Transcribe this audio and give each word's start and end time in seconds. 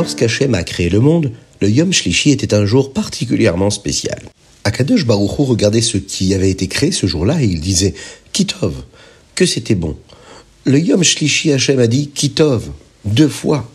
Lorsqu'Hachem 0.00 0.54
a 0.54 0.64
créé 0.64 0.88
le 0.88 0.98
monde, 0.98 1.30
le 1.60 1.68
Yom 1.68 1.92
Shlishi 1.92 2.30
était 2.30 2.54
un 2.54 2.64
jour 2.64 2.94
particulièrement 2.94 3.68
spécial. 3.68 4.18
Akadosh 4.64 5.04
Baruchou 5.04 5.44
regardait 5.44 5.82
ce 5.82 5.98
qui 5.98 6.32
avait 6.32 6.48
été 6.48 6.68
créé 6.68 6.90
ce 6.90 7.06
jour-là 7.06 7.42
et 7.42 7.44
il 7.44 7.60
disait 7.60 7.92
Kitov, 8.32 8.72
que 9.34 9.44
c'était 9.44 9.74
bon. 9.74 9.98
Le 10.64 10.78
Yom 10.78 11.04
Shlishi 11.04 11.52
Hachem 11.52 11.78
a 11.80 11.86
dit 11.86 12.08
Kitov, 12.08 12.70
deux 13.04 13.28
fois. 13.28 13.70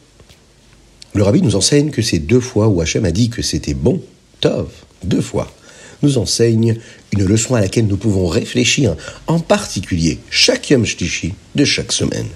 Le 1.13 1.21
rabbi 1.21 1.43
nous 1.43 1.55
enseigne 1.55 1.91
que 1.91 2.02
c'est 2.02 2.17
deux 2.17 2.39
fois 2.39 2.70
où 2.70 2.81
Hachem 2.81 3.05
a 3.05 3.12
dit 3.12 3.30
que 3.30 3.44
c'était 3.44 3.76
bon, 3.76 4.02
Tov, 4.41 4.70
deux 5.03 5.21
fois, 5.21 5.53
nous 6.02 6.17
enseigne 6.17 6.80
une 7.12 7.23
leçon 7.23 7.53
à 7.53 7.62
laquelle 7.62 7.85
nous 7.85 7.98
pouvons 7.98 8.26
réfléchir, 8.26 8.95
en 9.27 9.39
particulier 9.39 10.17
chaque 10.31 10.71
Yom 10.71 10.88
Shlishi 10.88 11.35
de 11.53 11.66
chaque 11.66 11.91
semaine. 11.91 12.30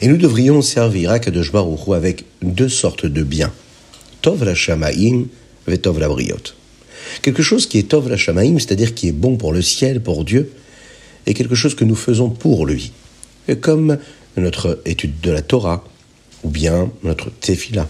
Et 0.00 0.08
nous 0.08 0.16
devrions 0.16 0.62
servir 0.62 1.10
Akadosh 1.10 1.52
Baruch 1.52 1.88
avec 1.94 2.24
deux 2.42 2.68
sortes 2.68 3.06
de 3.06 3.22
biens. 3.22 3.52
Tov 4.22 4.44
la 4.44 4.54
Shamaim 4.54 5.26
et 5.68 5.78
Tov 5.78 5.98
la 5.98 6.08
Briot. 6.08 6.54
Quelque 7.22 7.42
chose 7.42 7.66
qui 7.66 7.78
est 7.78 7.88
Tov 7.88 8.08
la 8.08 8.16
Shamaim, 8.16 8.58
c'est-à-dire 8.58 8.94
qui 8.94 9.08
est 9.08 9.12
bon 9.12 9.36
pour 9.36 9.52
le 9.52 9.62
ciel, 9.62 10.00
pour 10.00 10.24
Dieu, 10.24 10.50
et 11.26 11.34
quelque 11.34 11.54
chose 11.54 11.74
que 11.74 11.84
nous 11.84 11.94
faisons 11.94 12.30
pour 12.30 12.66
lui. 12.66 12.92
Comme 13.60 13.98
notre 14.36 14.80
étude 14.84 15.20
de 15.20 15.30
la 15.30 15.42
Torah, 15.42 15.84
ou 16.42 16.50
bien 16.50 16.90
notre 17.02 17.30
Tefila. 17.30 17.88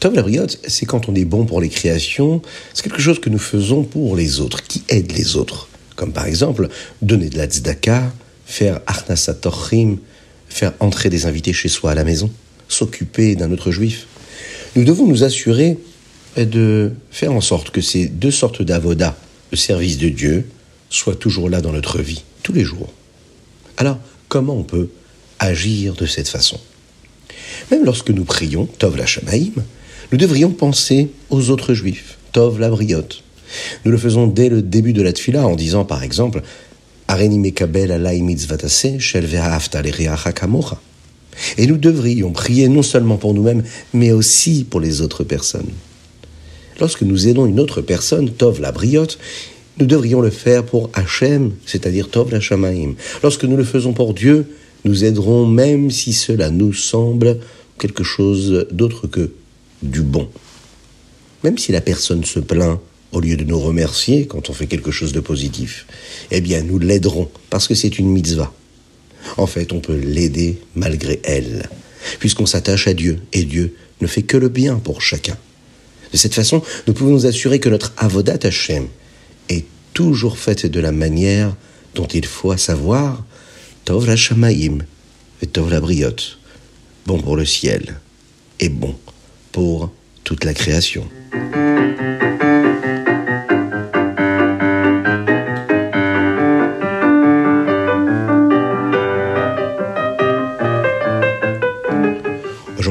Tov 0.00 0.14
la 0.14 0.22
Briot, 0.22 0.46
c'est 0.66 0.86
quand 0.86 1.08
on 1.08 1.14
est 1.14 1.24
bon 1.24 1.44
pour 1.44 1.60
les 1.60 1.68
créations, 1.68 2.42
c'est 2.72 2.82
quelque 2.82 3.00
chose 3.00 3.20
que 3.20 3.30
nous 3.30 3.38
faisons 3.38 3.84
pour 3.84 4.16
les 4.16 4.40
autres, 4.40 4.62
qui 4.62 4.82
aide 4.88 5.12
les 5.12 5.36
autres. 5.36 5.68
Comme 5.96 6.12
par 6.12 6.26
exemple, 6.26 6.68
donner 7.02 7.28
de 7.28 7.38
la 7.38 7.46
tzedaka, 7.46 8.12
faire 8.46 8.80
Arnasat 8.86 9.34
Torchim, 9.34 9.98
faire 10.54 10.72
entrer 10.78 11.10
des 11.10 11.26
invités 11.26 11.52
chez 11.52 11.68
soi 11.68 11.90
à 11.90 11.94
la 11.96 12.04
maison, 12.04 12.30
s'occuper 12.68 13.34
d'un 13.34 13.50
autre 13.50 13.72
juif. 13.72 14.06
Nous 14.76 14.84
devons 14.84 15.04
nous 15.04 15.24
assurer 15.24 15.78
de 16.36 16.92
faire 17.10 17.32
en 17.32 17.40
sorte 17.40 17.70
que 17.70 17.80
ces 17.80 18.06
deux 18.06 18.30
sortes 18.30 18.62
d'avoda, 18.62 19.16
le 19.50 19.56
service 19.56 19.98
de 19.98 20.08
Dieu, 20.08 20.46
soient 20.90 21.16
toujours 21.16 21.50
là 21.50 21.60
dans 21.60 21.72
notre 21.72 22.00
vie, 22.00 22.22
tous 22.44 22.52
les 22.52 22.62
jours. 22.62 22.92
Alors, 23.78 23.98
comment 24.28 24.54
on 24.54 24.62
peut 24.62 24.90
agir 25.40 25.94
de 25.94 26.06
cette 26.06 26.28
façon? 26.28 26.60
Même 27.72 27.84
lorsque 27.84 28.10
nous 28.10 28.24
prions, 28.24 28.66
Tov 28.66 28.96
la 28.96 29.06
Shamaïm, 29.06 29.54
nous 30.12 30.18
devrions 30.18 30.52
penser 30.52 31.10
aux 31.30 31.50
autres 31.50 31.74
juifs, 31.74 32.16
Tov 32.30 32.60
la 32.60 32.70
Briote. 32.70 33.24
Nous 33.84 33.90
le 33.90 33.98
faisons 33.98 34.28
dès 34.28 34.48
le 34.48 34.62
début 34.62 34.92
de 34.92 35.02
la 35.02 35.12
tfila 35.12 35.46
en 35.46 35.56
disant 35.56 35.84
par 35.84 36.04
exemple 36.04 36.42
et 41.58 41.66
nous 41.66 41.76
devrions 41.76 42.32
prier 42.32 42.68
non 42.68 42.82
seulement 42.82 43.16
pour 43.16 43.34
nous-mêmes, 43.34 43.62
mais 43.92 44.12
aussi 44.12 44.64
pour 44.64 44.80
les 44.80 45.00
autres 45.00 45.24
personnes. 45.24 45.70
Lorsque 46.80 47.02
nous 47.02 47.28
aidons 47.28 47.46
une 47.46 47.60
autre 47.60 47.80
personne, 47.80 48.30
Tov 48.30 48.60
la 48.60 48.72
briote, 48.72 49.18
nous 49.78 49.86
devrions 49.86 50.20
le 50.20 50.30
faire 50.30 50.64
pour 50.64 50.90
Hachem, 50.94 51.52
c'est-à-dire 51.66 52.08
Tov 52.08 52.30
la 52.30 52.40
Shamaim. 52.40 52.94
Lorsque 53.22 53.44
nous 53.44 53.56
le 53.56 53.64
faisons 53.64 53.92
pour 53.92 54.14
Dieu, 54.14 54.46
nous 54.84 55.04
aiderons 55.04 55.46
même 55.46 55.90
si 55.90 56.12
cela 56.12 56.50
nous 56.50 56.72
semble 56.72 57.38
quelque 57.78 58.04
chose 58.04 58.66
d'autre 58.70 59.06
que 59.06 59.32
du 59.82 60.02
bon. 60.02 60.28
Même 61.42 61.58
si 61.58 61.72
la 61.72 61.80
personne 61.80 62.24
se 62.24 62.40
plaint 62.40 62.80
au 63.14 63.20
lieu 63.20 63.36
de 63.36 63.44
nous 63.44 63.58
remercier 63.58 64.26
quand 64.26 64.50
on 64.50 64.52
fait 64.52 64.66
quelque 64.66 64.90
chose 64.90 65.12
de 65.12 65.20
positif, 65.20 65.86
eh 66.30 66.40
bien 66.40 66.62
nous 66.62 66.78
l'aiderons 66.78 67.30
parce 67.50 67.68
que 67.68 67.74
c'est 67.74 67.98
une 67.98 68.08
mitzvah. 68.08 68.52
En 69.36 69.46
fait, 69.46 69.72
on 69.72 69.80
peut 69.80 69.96
l'aider 69.96 70.58
malgré 70.74 71.20
elle, 71.24 71.68
puisqu'on 72.18 72.46
s'attache 72.46 72.88
à 72.88 72.94
Dieu 72.94 73.20
et 73.32 73.44
Dieu 73.44 73.74
ne 74.00 74.06
fait 74.06 74.22
que 74.22 74.36
le 74.36 74.48
bien 74.48 74.76
pour 74.76 75.00
chacun. 75.00 75.36
De 76.12 76.16
cette 76.16 76.34
façon, 76.34 76.62
nous 76.86 76.94
pouvons 76.94 77.12
nous 77.12 77.26
assurer 77.26 77.58
que 77.58 77.68
notre 77.68 77.92
avodat 77.96 78.38
Hashem 78.42 78.86
est 79.48 79.64
toujours 79.94 80.38
faite 80.38 80.66
de 80.66 80.80
la 80.80 80.92
manière 80.92 81.54
dont 81.94 82.06
il 82.06 82.26
faut 82.26 82.56
savoir 82.56 83.24
Tov 83.84 84.06
la 84.06 84.16
Shamaim 84.16 84.78
et 85.42 85.46
Tov 85.46 85.70
la 85.70 85.80
bon 87.06 87.18
pour 87.20 87.36
le 87.36 87.44
ciel 87.44 88.00
et 88.60 88.68
bon 88.68 88.94
pour 89.52 89.90
toute 90.24 90.44
la 90.44 90.54
création. 90.54 91.06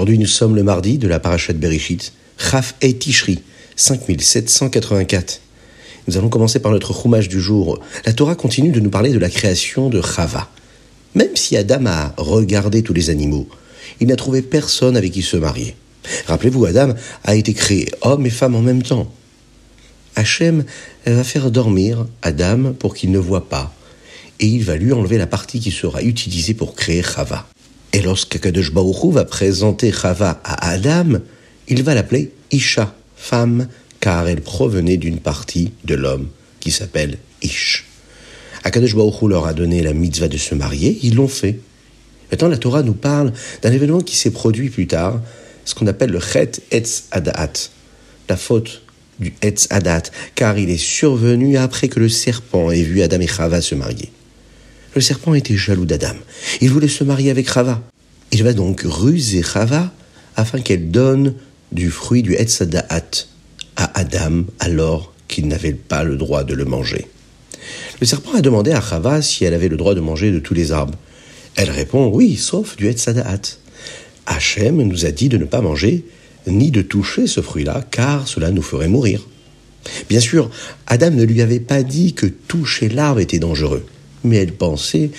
Aujourd'hui, 0.03 0.19
nous 0.19 0.27
sommes 0.27 0.57
le 0.57 0.63
mardi 0.63 0.97
de 0.97 1.07
la 1.07 1.17
parachat 1.17 1.53
Bereshit, 1.53 2.11
Chaf 2.37 2.75
et 2.81 2.93
Tishri, 2.93 3.39
5784. 3.77 5.39
Nous 6.09 6.17
allons 6.17 6.27
commencer 6.27 6.59
par 6.59 6.73
notre 6.73 6.91
roumage 6.91 7.29
du 7.29 7.39
jour. 7.39 7.79
La 8.05 8.11
Torah 8.11 8.35
continue 8.35 8.71
de 8.71 8.81
nous 8.81 8.89
parler 8.89 9.13
de 9.13 9.17
la 9.17 9.29
création 9.29 9.89
de 9.89 10.01
Chava. 10.01 10.49
Même 11.15 11.33
si 11.37 11.55
Adam 11.55 11.85
a 11.85 12.13
regardé 12.17 12.83
tous 12.83 12.91
les 12.91 13.11
animaux, 13.11 13.47
il 14.01 14.07
n'a 14.07 14.17
trouvé 14.17 14.41
personne 14.41 14.97
avec 14.97 15.13
qui 15.13 15.21
se 15.21 15.37
marier. 15.37 15.73
Rappelez-vous, 16.27 16.65
Adam 16.65 16.95
a 17.23 17.35
été 17.35 17.53
créé 17.53 17.89
homme 18.01 18.25
et 18.25 18.29
femme 18.29 18.55
en 18.55 18.61
même 18.61 18.83
temps. 18.83 19.09
Hachem 20.17 20.65
va 21.05 21.23
faire 21.23 21.49
dormir 21.49 22.07
Adam 22.23 22.73
pour 22.77 22.93
qu'il 22.93 23.11
ne 23.11 23.19
voit 23.19 23.47
pas, 23.47 23.73
et 24.41 24.47
il 24.47 24.65
va 24.65 24.75
lui 24.75 24.91
enlever 24.91 25.17
la 25.17 25.27
partie 25.27 25.61
qui 25.61 25.71
sera 25.71 26.01
utilisée 26.01 26.55
pour 26.55 26.75
créer 26.75 27.03
Chava. 27.03 27.47
Et 27.93 28.01
lorsqu'Akadosh 28.01 28.71
Baruch 28.73 29.13
va 29.13 29.23
présenter 29.23 29.91
Chava 29.91 30.41
à 30.43 30.69
Adam, 30.71 31.19
il 31.67 31.83
va 31.83 31.93
l'appeler 31.93 32.31
Isha, 32.51 32.95
femme, 33.15 33.67
car 33.99 34.27
elle 34.27 34.41
provenait 34.41 34.97
d'une 34.97 35.19
partie 35.19 35.73
de 35.85 35.93
l'homme 35.93 36.27
qui 36.59 36.71
s'appelle 36.71 37.19
Ish. 37.43 37.85
Akadosh 38.63 38.95
Baruch 38.95 39.21
leur 39.29 39.45
a 39.45 39.53
donné 39.53 39.83
la 39.83 39.93
mitzvah 39.93 40.27
de 40.27 40.37
se 40.37 40.55
marier, 40.55 40.97
ils 41.03 41.15
l'ont 41.15 41.27
fait. 41.27 41.59
Maintenant, 42.31 42.47
la 42.47 42.57
Torah 42.57 42.81
nous 42.81 42.95
parle 42.95 43.31
d'un 43.61 43.71
événement 43.71 44.01
qui 44.01 44.15
s'est 44.15 44.31
produit 44.31 44.71
plus 44.71 44.87
tard, 44.87 45.21
ce 45.63 45.75
qu'on 45.75 45.85
appelle 45.85 46.09
le 46.09 46.19
Chet 46.19 46.63
Etz 46.71 47.03
Adat, 47.11 47.53
la 48.27 48.37
faute 48.37 48.81
du 49.19 49.35
Etz 49.43 49.67
Adat, 49.69 50.03
car 50.33 50.57
il 50.57 50.71
est 50.71 50.77
survenu 50.77 51.57
après 51.57 51.89
que 51.89 51.99
le 51.99 52.09
serpent 52.09 52.71
ait 52.71 52.81
vu 52.81 53.03
Adam 53.03 53.19
et 53.19 53.27
Chava 53.27 53.61
se 53.61 53.75
marier. 53.75 54.11
Le 54.95 55.01
serpent 55.01 55.33
était 55.33 55.57
jaloux 55.57 55.85
d'Adam. 55.85 56.13
Il 56.61 56.69
voulait 56.69 56.87
se 56.87 57.03
marier 57.03 57.31
avec 57.31 57.51
Chava. 57.51 57.81
Il 58.31 58.43
va 58.43 58.53
donc 58.53 58.81
ruser 58.85 59.41
Chava 59.41 59.91
afin 60.35 60.61
qu'elle 60.61 60.91
donne 60.91 61.33
du 61.71 61.89
fruit 61.89 62.21
du 62.21 62.33
Etzadaat 62.35 63.25
à 63.75 63.99
Adam 63.99 64.45
alors 64.59 65.13
qu'il 65.27 65.47
n'avait 65.47 65.73
pas 65.73 66.03
le 66.03 66.15
droit 66.15 66.43
de 66.43 66.53
le 66.53 66.65
manger. 66.65 67.07
Le 68.01 68.05
serpent 68.05 68.35
a 68.35 68.41
demandé 68.41 68.71
à 68.71 68.81
Chava 68.81 69.23
si 69.23 69.45
elle 69.45 69.55
avait 69.55 69.67
le 69.67 69.77
droit 69.77 69.95
de 69.95 69.99
manger 69.99 70.31
de 70.31 70.39
tous 70.39 70.53
les 70.53 70.71
arbres. 70.71 70.97
Elle 71.55 71.71
répond 71.71 72.11
oui, 72.13 72.35
sauf 72.35 72.75
du 72.75 72.87
Etzadaat. 72.87 73.41
Hachem 74.27 74.79
nous 74.83 75.05
a 75.05 75.11
dit 75.11 75.29
de 75.29 75.37
ne 75.37 75.45
pas 75.45 75.61
manger 75.61 76.05
ni 76.45 76.69
de 76.69 76.83
toucher 76.83 77.25
ce 77.25 77.41
fruit-là, 77.41 77.83
car 77.89 78.27
cela 78.27 78.51
nous 78.51 78.61
ferait 78.61 78.89
mourir. 78.89 79.25
Bien 80.07 80.19
sûr, 80.19 80.51
Adam 80.85 81.11
ne 81.11 81.23
lui 81.23 81.41
avait 81.41 81.59
pas 81.59 81.81
dit 81.81 82.13
que 82.13 82.27
toucher 82.27 82.89
l'arbre 82.89 83.19
était 83.19 83.39
dangereux 83.39 83.85
mais 84.23 84.37
elle 84.37 84.53
pensait 84.53 85.11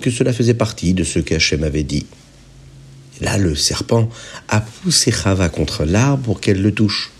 que 0.00 0.10
cela 0.10 0.32
faisait 0.32 0.54
partie 0.54 0.94
de 0.94 1.04
ce 1.04 1.18
qu'Hachem 1.18 1.64
avait 1.64 1.82
dit. 1.82 2.06
Là, 3.20 3.36
le 3.36 3.54
serpent 3.54 4.08
a 4.48 4.60
poussé 4.60 5.12
Chava 5.12 5.48
contre 5.48 5.84
l'arbre 5.84 6.22
pour 6.22 6.40
qu'elle 6.40 6.62
le 6.62 6.72
touche. 6.72 7.10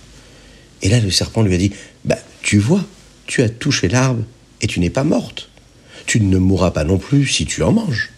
Et 0.83 0.89
là, 0.89 0.99
le 1.01 1.11
serpent 1.11 1.43
lui 1.43 1.55
a 1.55 1.59
dit 1.59 1.73
Bah, 2.05 2.19
tu 2.43 2.59
vois, 2.59 2.85
tu 3.27 3.43
as 3.43 3.49
touché 3.49 3.89
l'arbre 3.89 4.25
et 4.61 4.67
tu 4.67 4.81
n'es 4.81 4.91
pas 4.91 5.05
morte. 5.05 5.51
Tu 6.07 6.21
ne 6.21 6.39
mourras 6.39 6.71
pas 6.71 6.85
non 6.85 6.99
plus 6.99 7.27
si 7.27 7.45
tu 7.45 7.63
en 7.63 7.73
manges. 7.73 8.11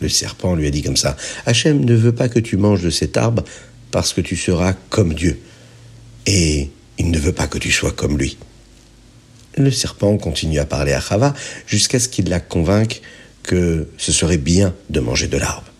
Le 0.00 0.08
serpent 0.08 0.54
lui 0.54 0.66
a 0.66 0.70
dit 0.70 0.82
comme 0.82 0.96
ça 0.96 1.16
Hachem 1.46 1.84
ne 1.84 1.94
veut 1.94 2.14
pas 2.14 2.28
que 2.28 2.38
tu 2.38 2.56
manges 2.56 2.82
de 2.82 2.90
cet 2.90 3.16
arbre 3.16 3.42
parce 3.90 4.12
que 4.12 4.20
tu 4.20 4.36
seras 4.36 4.74
comme 4.90 5.14
Dieu. 5.14 5.40
Et 6.26 6.70
il 6.98 7.10
ne 7.10 7.18
veut 7.18 7.32
pas 7.32 7.46
que 7.46 7.58
tu 7.58 7.72
sois 7.72 7.92
comme 7.92 8.18
lui. 8.18 8.36
Le 9.56 9.70
serpent 9.70 10.18
continue 10.18 10.58
à 10.58 10.66
parler 10.66 10.92
à 10.92 11.00
Chava 11.00 11.32
jusqu'à 11.66 11.98
ce 11.98 12.08
qu'il 12.08 12.28
la 12.28 12.40
convainque 12.40 13.00
que 13.42 13.88
ce 13.96 14.12
serait 14.12 14.36
bien 14.36 14.74
de 14.90 15.00
manger 15.00 15.28
de 15.28 15.38
l'arbre. 15.38 15.72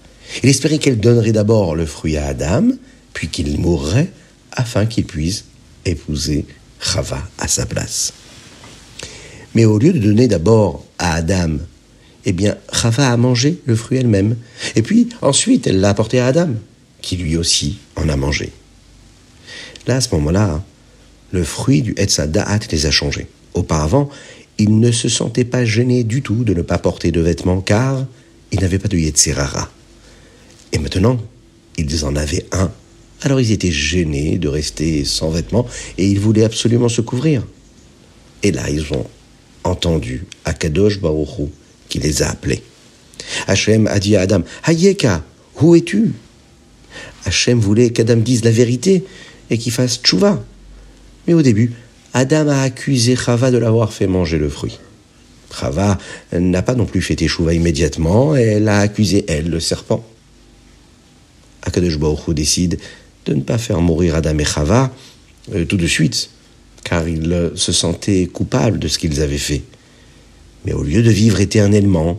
Il 0.42 0.48
espérait 0.48 0.78
qu'elle 0.78 0.98
donnerait 0.98 1.32
d'abord 1.32 1.74
le 1.74 1.84
fruit 1.84 2.16
à 2.16 2.26
Adam, 2.26 2.68
puis 3.12 3.28
qu'il 3.28 3.58
mourrait 3.58 4.10
afin 4.52 4.86
qu'il 4.86 5.04
puisse 5.04 5.44
épouser 5.84 6.46
Chava 6.80 7.22
à 7.38 7.48
sa 7.48 7.66
place. 7.66 8.12
Mais 9.54 9.64
au 9.66 9.78
lieu 9.78 9.92
de 9.92 9.98
donner 9.98 10.28
d'abord 10.28 10.84
à 10.98 11.14
Adam, 11.14 11.58
eh 12.24 12.32
bien, 12.32 12.56
Chava 12.72 13.10
a 13.10 13.16
mangé 13.16 13.60
le 13.66 13.76
fruit 13.76 13.98
elle-même. 13.98 14.36
Et 14.74 14.82
puis, 14.82 15.08
ensuite, 15.20 15.66
elle 15.66 15.80
l'a 15.80 15.90
apporté 15.90 16.18
à 16.18 16.26
Adam, 16.26 16.50
qui 17.02 17.16
lui 17.16 17.36
aussi 17.36 17.78
en 17.94 18.08
a 18.08 18.16
mangé. 18.16 18.52
Là, 19.86 19.96
à 19.96 20.00
ce 20.00 20.14
moment-là, 20.14 20.64
le 21.32 21.44
fruit 21.44 21.82
du 21.82 21.94
Da'at 21.94 22.60
les 22.70 22.86
a 22.86 22.90
changés. 22.90 23.26
Auparavant, 23.56 24.10
il 24.58 24.78
ne 24.80 24.92
se 24.92 25.08
sentait 25.08 25.44
pas 25.44 25.64
gêné 25.64 26.04
du 26.04 26.20
tout 26.20 26.44
de 26.44 26.52
ne 26.52 26.60
pas 26.60 26.76
porter 26.76 27.10
de 27.10 27.20
vêtements 27.20 27.62
car 27.62 28.04
il 28.52 28.60
n'avait 28.60 28.78
pas 28.78 28.88
de 28.88 28.98
Yetzirara. 28.98 29.70
Et 30.72 30.78
maintenant, 30.78 31.18
ils 31.78 32.04
en 32.04 32.14
avaient 32.16 32.44
un 32.52 32.70
Alors 33.22 33.40
ils 33.40 33.52
étaient 33.52 33.72
gênés 33.72 34.36
de 34.36 34.48
rester 34.48 35.04
sans 35.06 35.30
vêtements 35.30 35.66
et 35.96 36.06
ils 36.06 36.20
voulaient 36.20 36.44
absolument 36.44 36.90
se 36.90 37.00
couvrir. 37.00 37.46
Et 38.42 38.52
là, 38.52 38.68
ils 38.68 38.92
ont 38.92 39.06
entendu 39.64 40.26
Akadosh 40.44 41.00
Baruchou 41.00 41.50
qui 41.88 41.98
les 41.98 42.22
a 42.22 42.30
appelés. 42.30 42.62
Hachem 43.46 43.86
a 43.86 43.98
dit 43.98 44.16
à 44.16 44.20
Adam 44.20 44.42
Hayeka, 44.64 45.24
où 45.60 45.74
es-tu? 45.74 46.12
Hachem 47.24 47.58
voulait 47.58 47.90
qu'Adam 47.90 48.16
dise 48.16 48.44
la 48.44 48.50
vérité 48.50 49.04
et 49.48 49.56
qu'il 49.56 49.72
fasse 49.72 49.98
tchouva. 50.02 50.44
Mais 51.26 51.34
au 51.34 51.42
début, 51.42 51.72
Adam 52.18 52.48
a 52.48 52.62
accusé 52.62 53.14
Chava 53.14 53.50
de 53.50 53.58
l'avoir 53.58 53.92
fait 53.92 54.06
manger 54.06 54.38
le 54.38 54.48
fruit. 54.48 54.78
Chava 55.54 55.98
n'a 56.32 56.62
pas 56.62 56.74
non 56.74 56.86
plus 56.86 57.02
fait 57.02 57.14
tchouva 57.14 57.52
immédiatement 57.52 58.34
et 58.34 58.40
elle 58.40 58.68
a 58.70 58.78
accusé, 58.78 59.26
elle, 59.28 59.50
le 59.50 59.60
serpent. 59.60 60.02
Akadosh 61.60 61.98
Baruch 61.98 62.30
décide 62.30 62.78
de 63.26 63.34
ne 63.34 63.42
pas 63.42 63.58
faire 63.58 63.82
mourir 63.82 64.14
Adam 64.14 64.38
et 64.38 64.46
Chava 64.46 64.94
euh, 65.54 65.66
tout 65.66 65.76
de 65.76 65.86
suite, 65.86 66.30
car 66.84 67.06
ils 67.06 67.30
euh, 67.30 67.54
se 67.54 67.72
sentaient 67.72 68.24
coupables 68.32 68.78
de 68.78 68.88
ce 68.88 68.98
qu'ils 68.98 69.20
avaient 69.20 69.36
fait. 69.36 69.62
Mais 70.64 70.72
au 70.72 70.84
lieu 70.84 71.02
de 71.02 71.10
vivre 71.10 71.38
éternellement, 71.40 72.18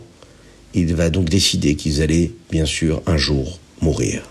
il 0.75 0.93
va 0.93 1.09
donc 1.09 1.27
décider 1.27 1.73
qu'ils 1.73 2.03
allaient, 2.03 2.33
bien 2.51 2.67
sûr, 2.67 3.01
un 3.07 3.17
jour 3.17 3.57
mourir. 3.81 4.29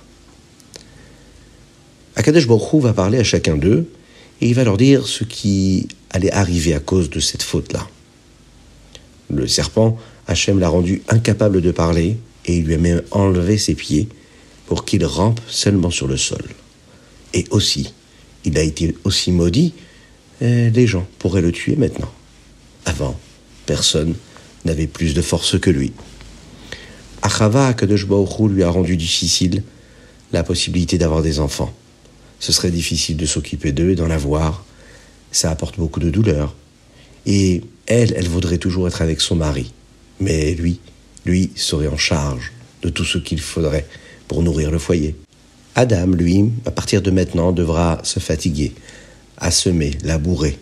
Akadosh 2.15 2.47
Baruch 2.47 2.81
va 2.81 2.93
parler 2.93 3.19
à 3.19 3.25
chacun 3.25 3.57
d'eux 3.57 3.91
et 4.41 4.49
il 4.49 4.55
va 4.55 4.65
leur 4.65 4.77
dire 4.77 5.07
ce 5.07 5.25
qui 5.25 5.89
allait 6.11 6.33
arriver 6.33 6.75
à 6.75 6.81
cause 6.81 7.11
de 7.11 7.21
cette 7.21 7.43
faute-là. 7.43 7.87
Le 9.31 9.47
serpent, 9.47 9.99
Hachem 10.27 10.59
l'a 10.59 10.69
rendu 10.69 11.03
incapable 11.09 11.61
de 11.61 11.71
parler 11.71 12.17
et 12.45 12.59
il 12.59 12.65
lui 12.65 12.75
a 12.75 12.79
même 12.79 13.03
enlevé 13.11 13.59
ses 13.59 13.75
pieds 13.75 14.09
pour 14.67 14.85
qu'il 14.85 15.05
rampe 15.05 15.41
seulement 15.49 15.91
sur 15.91 16.07
le 16.07 16.17
sol. 16.17 16.45
Et 17.35 17.45
aussi, 17.51 17.93
il 18.45 18.57
a 18.59 18.63
été 18.63 18.97
aussi 19.05 19.33
maudit, 19.33 19.75
les 20.41 20.87
gens 20.87 21.07
pourraient 21.19 21.43
le 21.43 21.53
tuer 21.53 21.77
maintenant. 21.77 22.11
Avant, 22.85 23.19
personne 23.65 24.15
n'avait 24.65 24.87
plus 24.87 25.15
de 25.15 25.23
force 25.23 25.59
que 25.59 25.71
lui. 25.71 25.93
Achava, 27.23 27.69
Akadosh 27.69 28.07
lui 28.07 28.63
a 28.63 28.71
rendu 28.71 28.97
difficile 28.97 29.63
la 30.33 30.45
possibilité 30.45 30.99
d'avoir 30.99 31.23
des 31.23 31.41
enfants. 31.41 31.73
Ce 32.41 32.53
serait 32.53 32.71
difficile 32.71 33.17
de 33.17 33.27
s'occuper 33.27 33.73
d'eux 33.73 33.91
et 33.91 33.95
d'en 33.95 34.11
avoir. 34.11 34.65
Ça 35.33 35.51
apporte 35.51 35.79
beaucoup 35.79 36.01
de 36.01 36.11
douleur. 36.11 36.55
Et 37.27 37.63
elle, 37.87 38.15
elle 38.17 38.29
voudrait 38.29 38.59
toujours 38.59 38.87
être 38.89 39.03
avec 39.03 39.21
son 39.21 39.37
mari. 39.37 39.73
Mais 40.21 40.55
lui, 40.55 40.81
lui 41.25 41.51
serait 41.57 41.89
en 41.89 41.97
charge 41.97 42.53
de 42.83 42.89
tout 42.89 43.05
ce 43.05 43.19
qu'il 43.19 43.41
faudrait 43.41 43.87
pour 44.29 44.43
nourrir 44.43 44.71
le 44.71 44.79
foyer. 44.79 45.17
Adam, 45.75 46.07
lui, 46.07 46.51
à 46.65 46.71
partir 46.71 47.03
de 47.03 47.11
maintenant, 47.11 47.53
devra 47.53 48.01
se 48.03 48.19
fatiguer, 48.19 48.73
à 49.37 49.51
semer, 49.51 49.93
labourer, 50.05 50.59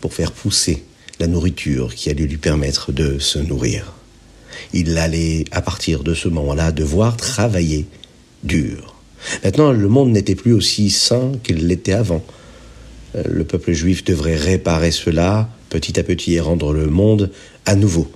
pour 0.00 0.12
faire 0.12 0.32
pousser 0.32 0.82
la 1.20 1.28
nourriture 1.28 1.94
qui 1.94 2.10
allait 2.10 2.26
lui 2.26 2.36
permettre 2.36 2.92
de 2.92 3.18
se 3.18 3.38
nourrir. 3.38 3.92
Il 4.72 4.98
allait, 4.98 5.44
à 5.52 5.62
partir 5.62 6.02
de 6.02 6.14
ce 6.14 6.28
moment-là, 6.28 6.72
devoir 6.72 7.16
travailler 7.16 7.86
dur. 8.42 8.95
Maintenant, 9.44 9.72
le 9.72 9.88
monde 9.88 10.10
n'était 10.10 10.34
plus 10.34 10.52
aussi 10.52 10.90
sain 10.90 11.32
qu'il 11.42 11.66
l'était 11.66 11.92
avant. 11.92 12.24
Euh, 13.14 13.22
le 13.26 13.44
peuple 13.44 13.72
juif 13.72 14.04
devrait 14.04 14.36
réparer 14.36 14.90
cela 14.90 15.48
petit 15.70 15.98
à 15.98 16.02
petit 16.02 16.34
et 16.34 16.40
rendre 16.40 16.72
le 16.72 16.86
monde 16.86 17.30
à 17.64 17.74
nouveau 17.74 18.08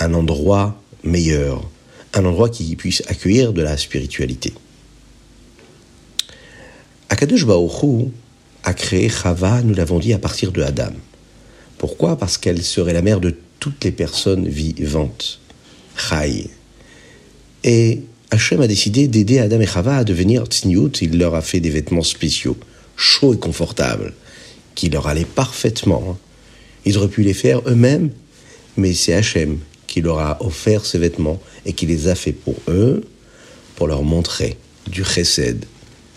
un 0.00 0.14
endroit 0.14 0.80
meilleur, 1.02 1.68
un 2.14 2.24
endroit 2.24 2.48
qui 2.48 2.74
puisse 2.76 3.02
accueillir 3.06 3.52
de 3.52 3.62
la 3.62 3.76
spiritualité. 3.76 4.52
Akadosh 7.08 7.46
Baoru 7.46 8.08
a 8.64 8.74
créé 8.74 9.08
Chava, 9.08 9.62
nous 9.62 9.74
l'avons 9.74 9.98
dit, 9.98 10.12
à 10.12 10.18
partir 10.18 10.52
de 10.52 10.62
Adam. 10.62 10.92
Pourquoi? 11.78 12.16
Parce 12.16 12.38
qu'elle 12.38 12.62
serait 12.62 12.92
la 12.92 13.02
mère 13.02 13.20
de 13.20 13.34
toutes 13.60 13.84
les 13.84 13.92
personnes 13.92 14.48
vivantes. 14.48 15.40
Chai. 15.96 16.50
Et 17.62 18.02
Hachem 18.34 18.60
a 18.62 18.66
décidé 18.66 19.06
d'aider 19.06 19.38
Adam 19.38 19.60
et 19.60 19.66
Chava 19.66 19.98
à 19.98 20.02
devenir 20.02 20.46
tzniut. 20.46 20.90
Il 21.00 21.18
leur 21.18 21.36
a 21.36 21.40
fait 21.40 21.60
des 21.60 21.70
vêtements 21.70 22.02
spéciaux, 22.02 22.56
chauds 22.96 23.32
et 23.32 23.38
confortables, 23.38 24.12
qui 24.74 24.90
leur 24.90 25.06
allaient 25.06 25.24
parfaitement. 25.24 26.18
Ils 26.84 26.98
auraient 26.98 27.06
pu 27.06 27.22
les 27.22 27.32
faire 27.32 27.60
eux-mêmes, 27.68 28.10
mais 28.76 28.92
c'est 28.92 29.14
Hachem 29.14 29.60
qui 29.86 30.00
leur 30.00 30.18
a 30.18 30.44
offert 30.44 30.84
ces 30.84 30.98
vêtements 30.98 31.40
et 31.64 31.74
qui 31.74 31.86
les 31.86 32.08
a 32.08 32.16
fait 32.16 32.32
pour 32.32 32.56
eux, 32.66 33.04
pour 33.76 33.86
leur 33.86 34.02
montrer 34.02 34.56
du 34.88 35.04
chesed, 35.04 35.64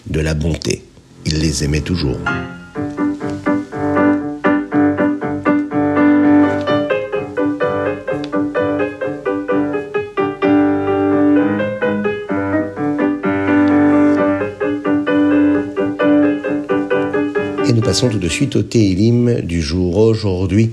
de 0.08 0.20
la 0.20 0.34
bonté. 0.34 0.82
Il 1.24 1.38
les 1.38 1.64
aimait 1.64 1.82
toujours. 1.82 2.18
Passons 17.88 18.10
tout 18.10 18.20
de 18.20 18.28
suite 18.28 18.58
au 18.58 18.64
Télim 18.64 19.40
du 19.40 19.62
jour. 19.62 19.96
Aujourd'hui, 19.96 20.72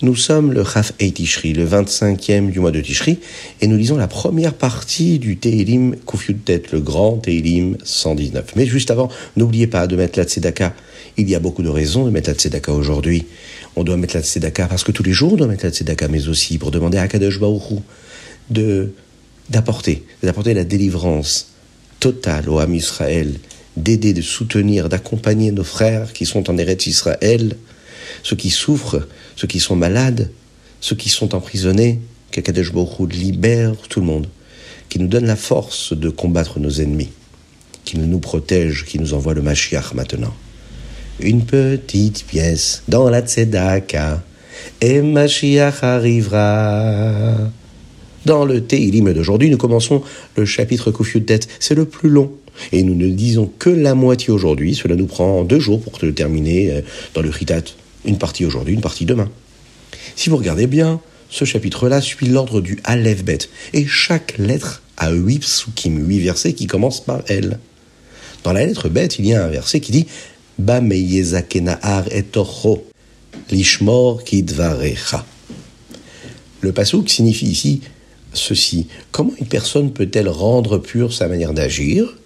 nous 0.00 0.14
sommes 0.14 0.52
le 0.52 0.62
Chaf 0.62 0.92
et 1.00 1.10
Tishri, 1.10 1.52
le 1.54 1.66
25e 1.66 2.52
du 2.52 2.60
mois 2.60 2.70
de 2.70 2.80
Tishri, 2.80 3.18
et 3.60 3.66
nous 3.66 3.76
lisons 3.76 3.96
la 3.96 4.06
première 4.06 4.54
partie 4.54 5.18
du 5.18 5.38
Télim 5.38 5.96
Tête, 6.44 6.70
le 6.70 6.78
grand 6.78 7.16
Télim 7.16 7.76
119. 7.82 8.54
Mais 8.54 8.64
juste 8.66 8.92
avant, 8.92 9.08
n'oubliez 9.36 9.66
pas 9.66 9.88
de 9.88 9.96
mettre 9.96 10.16
la 10.20 10.24
Tzedaka. 10.24 10.72
Il 11.16 11.28
y 11.28 11.34
a 11.34 11.40
beaucoup 11.40 11.64
de 11.64 11.68
raisons 11.68 12.04
de 12.04 12.10
mettre 12.10 12.30
la 12.30 12.36
Tzedaka 12.36 12.72
aujourd'hui. 12.72 13.26
On 13.74 13.82
doit 13.82 13.96
mettre 13.96 14.14
la 14.14 14.22
Tzedaka 14.22 14.68
parce 14.68 14.84
que 14.84 14.92
tous 14.92 15.02
les 15.02 15.12
jours 15.12 15.32
on 15.32 15.36
doit 15.36 15.48
mettre 15.48 15.64
la 15.64 15.72
Tzedaka, 15.72 16.06
mais 16.06 16.28
aussi 16.28 16.58
pour 16.58 16.70
demander 16.70 16.98
à 16.98 17.08
Kadosh 17.08 17.40
de 18.50 18.92
d'apporter, 19.50 20.04
d'apporter 20.22 20.54
la 20.54 20.62
délivrance 20.62 21.48
totale 21.98 22.48
au 22.48 22.60
Ham 22.60 22.72
Israël 22.72 23.32
d'aider, 23.76 24.12
de 24.12 24.22
soutenir, 24.22 24.88
d'accompagner 24.88 25.50
nos 25.52 25.64
frères 25.64 26.12
qui 26.12 26.26
sont 26.26 26.50
en 26.50 26.58
Eretz 26.58 26.86
Israël, 26.86 27.56
ceux 28.22 28.36
qui 28.36 28.50
souffrent, 28.50 29.06
ceux 29.36 29.46
qui 29.46 29.60
sont 29.60 29.76
malades, 29.76 30.30
ceux 30.80 30.96
qui 30.96 31.08
sont 31.08 31.34
emprisonnés, 31.34 32.00
qu'Akadosh 32.30 32.72
Baruch 32.72 33.12
libère 33.12 33.74
tout 33.88 34.00
le 34.00 34.06
monde, 34.06 34.28
qui 34.88 34.98
nous 34.98 35.06
donne 35.06 35.26
la 35.26 35.36
force 35.36 35.92
de 35.92 36.10
combattre 36.10 36.58
nos 36.58 36.70
ennemis, 36.70 37.10
qui 37.84 37.98
nous 37.98 38.18
protège, 38.18 38.84
qui 38.84 38.98
nous 38.98 39.14
envoie 39.14 39.34
le 39.34 39.42
Mashiach 39.42 39.94
maintenant. 39.94 40.34
Une 41.20 41.44
petite 41.44 42.24
pièce 42.26 42.82
dans 42.88 43.08
la 43.08 43.20
Tzedaka, 43.20 44.22
et 44.80 45.00
Mashiach 45.00 45.82
arrivera. 45.82 47.50
Dans 48.24 48.44
le 48.44 48.62
Teilim 48.62 49.12
d'aujourd'hui, 49.12 49.50
nous 49.50 49.56
commençons 49.56 50.02
le 50.36 50.44
chapitre 50.44 50.92
tête. 51.20 51.48
C'est 51.58 51.74
le 51.74 51.84
plus 51.84 52.08
long 52.08 52.30
et 52.70 52.82
nous 52.82 52.94
ne 52.94 53.08
disons 53.08 53.50
que 53.58 53.70
la 53.70 53.94
moitié 53.94 54.30
aujourd'hui. 54.30 54.74
Cela 54.74 54.94
nous 54.94 55.06
prend 55.06 55.42
deux 55.42 55.58
jours 55.58 55.80
pour 55.80 55.98
le 56.02 56.14
terminer 56.14 56.70
euh, 56.70 56.80
dans 57.14 57.22
le 57.22 57.30
Ritat. 57.30 57.62
Une 58.04 58.18
partie 58.18 58.44
aujourd'hui, 58.44 58.74
une 58.74 58.80
partie 58.80 59.04
demain. 59.04 59.30
Si 60.16 60.30
vous 60.30 60.36
regardez 60.36 60.66
bien, 60.66 61.00
ce 61.30 61.44
chapitre-là 61.44 62.00
suit 62.00 62.26
l'ordre 62.26 62.60
du 62.60 62.78
Aleph 62.84 63.24
Bet. 63.24 63.38
Et 63.72 63.86
chaque 63.86 64.36
lettre 64.38 64.82
a 64.96 65.10
huit 65.10 65.40
psukim, 65.40 66.06
huit 66.06 66.20
versets 66.20 66.52
qui 66.52 66.66
commencent 66.66 67.04
par 67.04 67.22
elle. 67.28 67.58
Dans 68.44 68.52
la 68.52 68.66
lettre 68.66 68.88
Bet, 68.88 69.06
il 69.18 69.26
y 69.26 69.34
a 69.34 69.44
un 69.44 69.48
verset 69.48 69.80
qui 69.80 69.92
dit 69.92 70.06
lishmor. 73.50 74.22
Le 76.60 76.72
pasouk 76.72 77.08
signifie 77.08 77.46
ici 77.46 77.80
ceci. 78.32 78.86
Comment 79.10 79.32
une 79.38 79.46
personne 79.46 79.92
peut-elle 79.92 80.28
rendre 80.28 80.78
pure 80.78 81.12
sa 81.12 81.28
manière 81.28 81.52
d'agir? 81.52 82.16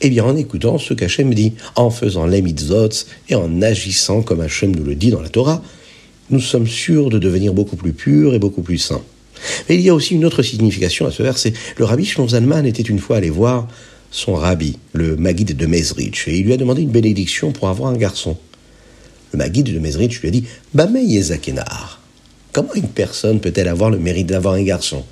Eh 0.00 0.10
bien, 0.10 0.24
en 0.24 0.36
écoutant 0.36 0.78
ce 0.78 0.94
qu'Hachem 0.94 1.34
dit, 1.34 1.54
en 1.74 1.90
faisant 1.90 2.26
les 2.26 2.40
mitzvot 2.40 2.88
et 3.28 3.34
en 3.34 3.62
agissant 3.62 4.22
comme 4.22 4.40
Hachem 4.40 4.74
nous 4.74 4.84
le 4.84 4.94
dit 4.94 5.10
dans 5.10 5.20
la 5.20 5.28
Torah, 5.28 5.62
nous 6.30 6.40
sommes 6.40 6.68
sûrs 6.68 7.10
de 7.10 7.18
devenir 7.18 7.52
beaucoup 7.52 7.76
plus 7.76 7.92
purs 7.92 8.34
et 8.34 8.38
beaucoup 8.38 8.62
plus 8.62 8.78
saints. 8.78 9.02
Mais 9.68 9.76
il 9.76 9.80
y 9.80 9.88
a 9.88 9.94
aussi 9.94 10.14
une 10.14 10.24
autre 10.24 10.42
signification 10.42 11.06
à 11.06 11.10
ce 11.10 11.22
verset. 11.22 11.52
Le 11.76 11.84
rabbi 11.84 12.04
Shlomo 12.04 12.28
Zalman 12.28 12.64
était 12.64 12.82
une 12.82 12.98
fois 12.98 13.16
allé 13.16 13.30
voir 13.30 13.68
son 14.10 14.34
rabbi, 14.34 14.78
le 14.92 15.16
Maguide 15.16 15.56
de 15.56 15.66
Mezrich, 15.66 16.28
et 16.28 16.38
il 16.38 16.46
lui 16.46 16.52
a 16.52 16.56
demandé 16.56 16.82
une 16.82 16.90
bénédiction 16.90 17.52
pour 17.52 17.68
avoir 17.68 17.90
un 17.90 17.96
garçon. 17.96 18.36
Le 19.32 19.38
Maguide 19.38 19.72
de 19.72 19.78
Mezrich 19.78 20.20
lui 20.20 20.28
a 20.28 20.30
dit 20.30 20.44
Bamei 20.74 21.04
Yezakenar. 21.04 22.00
Comment 22.52 22.74
une 22.74 22.88
personne 22.88 23.40
peut-elle 23.40 23.68
avoir 23.68 23.90
le 23.90 23.98
mérite 23.98 24.28
d'avoir 24.28 24.54
un 24.54 24.62
garçon? 24.62 25.04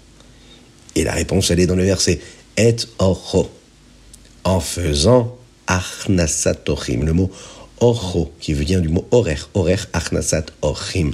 Et 0.96 1.04
la 1.04 1.12
réponse, 1.12 1.50
elle 1.50 1.60
est 1.60 1.66
dans 1.66 1.76
le 1.76 1.84
verset 1.84 2.18
Et 2.56 2.74
Orho 2.98 3.48
en 4.44 4.60
faisant 4.60 5.36
achnasat 5.66 6.68
ochim, 6.68 7.04
le 7.04 7.12
mot 7.12 7.30
orho, 7.80 8.32
qui 8.40 8.54
vient 8.54 8.80
du 8.80 8.88
mot 8.88 9.06
orer, 9.10 9.38
orer 9.54 9.76
achnasat 9.92 10.46
ochim. 10.62 11.10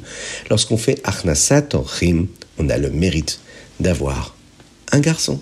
Lorsqu'on 0.51 0.77
fait 0.77 1.01
achnasat 1.03 1.75
ochim, 1.75 2.27
on 2.59 2.69
a 2.69 2.79
le 2.79 2.91
mérite 2.91 3.41
d'avoir 3.81 4.37
un 4.93 5.01
garçon. 5.01 5.41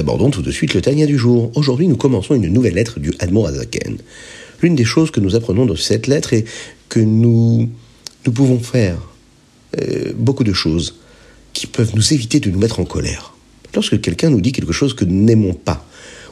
Abordons 0.00 0.30
tout 0.30 0.42
de 0.42 0.50
suite 0.50 0.74
le 0.74 0.80
Tania 0.80 1.06
du 1.06 1.18
jour. 1.18 1.52
Aujourd'hui, 1.54 1.86
nous 1.86 1.96
commençons 1.96 2.34
une 2.34 2.48
nouvelle 2.48 2.74
lettre 2.74 2.98
du 2.98 3.12
Admor 3.20 3.46
Azaken. 3.46 3.98
L'une 4.62 4.74
des 4.74 4.84
choses 4.84 5.10
que 5.10 5.20
nous 5.20 5.36
apprenons 5.36 5.66
dans 5.66 5.76
cette 5.76 6.06
lettre 6.06 6.32
est 6.32 6.44
que 6.88 6.98
nous, 6.98 7.68
nous 8.26 8.32
pouvons 8.32 8.58
faire 8.58 8.98
euh, 9.78 10.12
beaucoup 10.16 10.42
de 10.42 10.52
choses 10.52 10.96
qui 11.52 11.66
peuvent 11.66 11.92
nous 11.94 12.12
éviter 12.12 12.40
de 12.40 12.50
nous 12.50 12.58
mettre 12.58 12.80
en 12.80 12.84
colère. 12.84 13.34
Lorsque 13.74 14.00
quelqu'un 14.00 14.30
nous 14.30 14.40
dit 14.40 14.52
quelque 14.52 14.72
chose 14.72 14.94
que 14.94 15.04
nous 15.04 15.22
n'aimons 15.22 15.52
pas, 15.52 15.86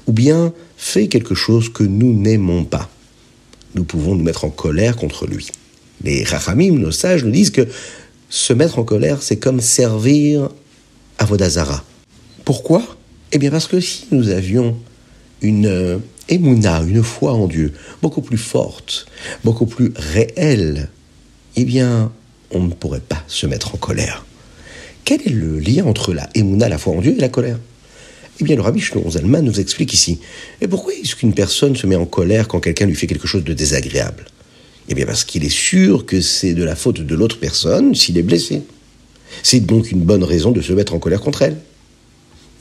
ou 0.06 0.12
bien 0.12 0.52
fait 0.76 1.08
quelque 1.08 1.34
chose 1.34 1.68
que 1.68 1.84
nous 1.84 2.12
n'aimons 2.12 2.64
pas, 2.64 2.90
nous 3.74 3.84
pouvons 3.84 4.14
nous 4.14 4.24
mettre 4.24 4.44
en 4.44 4.50
colère 4.50 4.96
contre 4.96 5.26
lui. 5.26 5.48
Les 6.02 6.24
rachamim, 6.24 6.72
nos 6.72 6.90
sages, 6.90 7.24
nous 7.24 7.30
disent 7.30 7.50
que 7.50 7.68
se 8.30 8.52
mettre 8.52 8.78
en 8.78 8.84
colère, 8.84 9.22
c'est 9.22 9.36
comme 9.36 9.60
servir 9.60 10.48
à 11.18 11.24
Vodazara. 11.26 11.84
Pourquoi? 12.44 12.97
Eh 13.32 13.38
bien 13.38 13.50
parce 13.50 13.66
que 13.66 13.80
si 13.80 14.06
nous 14.10 14.30
avions 14.30 14.76
une 15.42 15.66
euh, 15.66 15.98
une 16.30 17.02
foi 17.02 17.32
en 17.32 17.46
Dieu, 17.46 17.72
beaucoup 18.02 18.20
plus 18.20 18.38
forte, 18.38 19.06
beaucoup 19.44 19.66
plus 19.66 19.92
réelle, 19.96 20.88
eh 21.56 21.64
bien, 21.64 22.12
on 22.50 22.62
ne 22.62 22.72
pourrait 22.72 23.00
pas 23.00 23.22
se 23.26 23.46
mettre 23.46 23.74
en 23.74 23.78
colère. 23.78 24.24
Quel 25.04 25.22
est 25.22 25.30
le 25.30 25.58
lien 25.58 25.86
entre 25.86 26.12
la 26.12 26.28
émouna, 26.34 26.68
la 26.68 26.78
foi 26.78 26.94
en 26.94 27.00
Dieu, 27.00 27.14
et 27.16 27.20
la 27.20 27.28
colère? 27.28 27.58
Eh 28.40 28.44
bien, 28.44 28.56
le 28.56 28.62
rabbi 28.62 28.80
Shlomo 28.80 29.10
nous 29.42 29.60
explique 29.60 29.92
ici. 29.92 30.20
Et 30.60 30.68
pourquoi 30.68 30.92
est-ce 30.92 31.16
qu'une 31.16 31.34
personne 31.34 31.74
se 31.76 31.86
met 31.86 31.96
en 31.96 32.06
colère 32.06 32.46
quand 32.46 32.60
quelqu'un 32.60 32.86
lui 32.86 32.94
fait 32.94 33.06
quelque 33.06 33.26
chose 33.26 33.42
de 33.42 33.52
désagréable? 33.52 34.26
Eh 34.88 34.94
bien, 34.94 35.06
parce 35.06 35.24
qu'il 35.24 35.44
est 35.44 35.52
sûr 35.52 36.06
que 36.06 36.20
c'est 36.20 36.54
de 36.54 36.62
la 36.62 36.76
faute 36.76 37.00
de 37.00 37.14
l'autre 37.14 37.38
personne 37.38 37.94
s'il 37.94 38.16
est 38.16 38.22
blessé. 38.22 38.62
C'est 39.42 39.60
donc 39.60 39.90
une 39.90 40.00
bonne 40.00 40.24
raison 40.24 40.52
de 40.52 40.60
se 40.60 40.72
mettre 40.72 40.94
en 40.94 40.98
colère 40.98 41.20
contre 41.20 41.42
elle. 41.42 41.56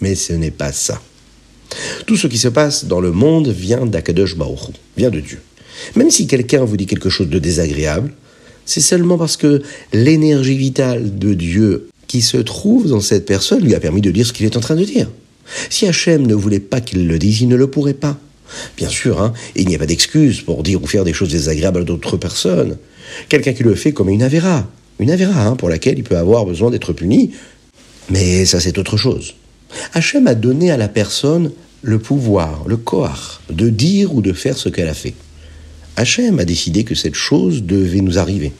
Mais 0.01 0.15
ce 0.15 0.33
n'est 0.33 0.51
pas 0.51 0.71
ça. 0.71 1.01
Tout 2.05 2.15
ce 2.15 2.27
qui 2.27 2.37
se 2.37 2.47
passe 2.47 2.85
dans 2.85 2.99
le 2.99 3.11
monde 3.11 3.49
vient 3.49 3.85
d'Akadosh 3.85 4.35
Baruch 4.35 4.71
vient 4.95 5.09
de 5.09 5.19
Dieu. 5.19 5.39
Même 5.95 6.09
si 6.09 6.27
quelqu'un 6.27 6.63
vous 6.63 6.77
dit 6.77 6.85
quelque 6.85 7.09
chose 7.09 7.29
de 7.29 7.39
désagréable, 7.39 8.13
c'est 8.65 8.81
seulement 8.81 9.17
parce 9.17 9.37
que 9.37 9.61
l'énergie 9.93 10.57
vitale 10.57 11.17
de 11.17 11.33
Dieu 11.33 11.89
qui 12.07 12.21
se 12.21 12.37
trouve 12.37 12.87
dans 12.87 13.01
cette 13.01 13.25
personne 13.25 13.63
lui 13.63 13.75
a 13.75 13.79
permis 13.79 14.01
de 14.01 14.11
dire 14.11 14.25
ce 14.25 14.33
qu'il 14.33 14.45
est 14.45 14.57
en 14.57 14.61
train 14.61 14.75
de 14.75 14.83
dire. 14.83 15.09
Si 15.69 15.87
Hachem 15.87 16.25
ne 16.25 16.33
voulait 16.33 16.59
pas 16.59 16.81
qu'il 16.81 17.07
le 17.07 17.19
dise, 17.19 17.41
il 17.41 17.47
ne 17.47 17.55
le 17.55 17.67
pourrait 17.67 17.93
pas. 17.93 18.17
Bien 18.77 18.89
sûr, 18.89 19.21
hein, 19.21 19.33
il 19.55 19.67
n'y 19.67 19.75
a 19.75 19.79
pas 19.79 19.85
d'excuse 19.85 20.41
pour 20.41 20.63
dire 20.63 20.81
ou 20.81 20.87
faire 20.87 21.03
des 21.03 21.13
choses 21.13 21.29
désagréables 21.29 21.81
à 21.81 21.83
d'autres 21.83 22.17
personnes. 22.17 22.77
Quelqu'un 23.29 23.53
qui 23.53 23.63
le 23.63 23.75
fait 23.75 23.91
comme 23.91 24.09
une 24.09 24.23
avéra. 24.23 24.67
Une 24.99 25.11
avéra 25.11 25.45
hein, 25.45 25.55
pour 25.55 25.69
laquelle 25.69 25.97
il 25.97 26.03
peut 26.03 26.17
avoir 26.17 26.45
besoin 26.45 26.71
d'être 26.71 26.93
puni. 26.93 27.31
Mais 28.09 28.45
ça, 28.45 28.59
c'est 28.59 28.77
autre 28.77 28.97
chose. 28.97 29.35
Hachem 29.93 30.27
a 30.27 30.35
donné 30.35 30.71
à 30.71 30.77
la 30.77 30.87
personne 30.87 31.51
le 31.81 31.99
pouvoir, 31.99 32.67
le 32.67 32.77
koach, 32.77 33.39
de 33.49 33.69
dire 33.69 34.13
ou 34.13 34.21
de 34.21 34.33
faire 34.33 34.57
ce 34.57 34.69
qu'elle 34.69 34.87
a 34.87 34.93
fait. 34.93 35.13
Hachem 35.95 36.39
a 36.39 36.45
décidé 36.45 36.83
que 36.83 36.95
cette 36.95 37.15
chose 37.15 37.63
devait 37.63 38.01
nous 38.01 38.19
arriver. 38.19 38.53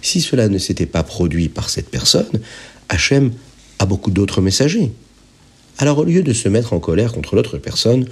Si 0.00 0.20
cela 0.20 0.48
ne 0.48 0.58
s'était 0.58 0.86
pas 0.86 1.02
produit 1.02 1.48
par 1.48 1.70
cette 1.70 1.88
personne, 1.88 2.40
Hachem 2.88 3.32
a 3.78 3.86
beaucoup 3.86 4.10
d'autres 4.10 4.40
messagers. 4.40 4.92
Alors 5.78 5.98
au 5.98 6.04
lieu 6.04 6.22
de 6.22 6.32
se 6.32 6.48
mettre 6.48 6.72
en 6.72 6.80
colère 6.80 7.12
contre 7.12 7.34
l'autre 7.34 7.58
personne, 7.58 8.06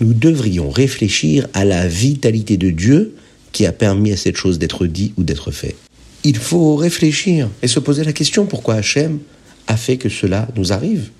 nous 0.00 0.12
devrions 0.12 0.70
réfléchir 0.70 1.48
à 1.54 1.64
la 1.64 1.88
vitalité 1.88 2.56
de 2.56 2.70
Dieu 2.70 3.14
qui 3.52 3.66
a 3.66 3.72
permis 3.72 4.12
à 4.12 4.16
cette 4.16 4.36
chose 4.36 4.58
d'être 4.58 4.86
dit 4.86 5.12
ou 5.16 5.24
d'être 5.24 5.50
fait. 5.50 5.76
Il 6.24 6.36
faut 6.36 6.76
réfléchir 6.76 7.48
et 7.62 7.68
se 7.68 7.80
poser 7.80 8.04
la 8.04 8.12
question 8.12 8.46
pourquoi 8.46 8.74
Hachem 8.74 9.20
a 9.66 9.76
fait 9.76 9.96
que 9.96 10.08
cela 10.08 10.48
nous 10.56 10.72
arrive? 10.72 11.10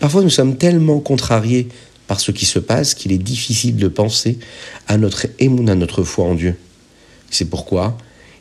Parfois 0.00 0.22
nous 0.22 0.30
sommes 0.30 0.56
tellement 0.56 1.00
contrariés 1.00 1.68
par 2.06 2.20
ce 2.20 2.30
qui 2.32 2.46
se 2.46 2.58
passe 2.58 2.94
qu'il 2.94 3.12
est 3.12 3.18
difficile 3.18 3.76
de 3.76 3.88
penser 3.88 4.38
à 4.86 4.98
notre 4.98 5.26
à 5.26 5.74
notre 5.74 6.02
foi 6.04 6.26
en 6.26 6.34
Dieu. 6.34 6.56
C'est 7.30 7.46
pourquoi 7.46 7.96